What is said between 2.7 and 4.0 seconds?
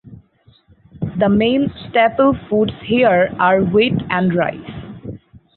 here are wheat